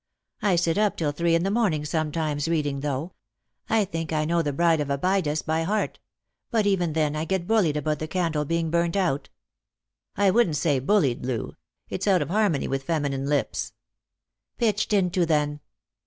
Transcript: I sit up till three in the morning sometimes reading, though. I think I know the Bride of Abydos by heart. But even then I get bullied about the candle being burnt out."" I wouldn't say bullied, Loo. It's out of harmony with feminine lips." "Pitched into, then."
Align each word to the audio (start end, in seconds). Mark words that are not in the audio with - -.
I 0.41 0.55
sit 0.55 0.79
up 0.79 0.97
till 0.97 1.11
three 1.11 1.35
in 1.35 1.43
the 1.43 1.51
morning 1.51 1.85
sometimes 1.85 2.47
reading, 2.47 2.79
though. 2.79 3.13
I 3.69 3.85
think 3.85 4.11
I 4.11 4.25
know 4.25 4.41
the 4.41 4.51
Bride 4.51 4.79
of 4.79 4.89
Abydos 4.89 5.43
by 5.43 5.61
heart. 5.61 5.99
But 6.49 6.65
even 6.65 6.93
then 6.93 7.15
I 7.15 7.23
get 7.23 7.45
bullied 7.45 7.77
about 7.77 7.99
the 7.99 8.07
candle 8.07 8.43
being 8.43 8.71
burnt 8.71 8.95
out."" 8.95 9.29
I 10.25 10.31
wouldn't 10.31 10.55
say 10.57 10.79
bullied, 10.79 11.23
Loo. 11.23 11.55
It's 11.87 12.07
out 12.07 12.23
of 12.23 12.29
harmony 12.31 12.67
with 12.67 12.81
feminine 12.81 13.27
lips." 13.27 13.73
"Pitched 14.57 14.91
into, 14.91 15.23
then." 15.23 15.59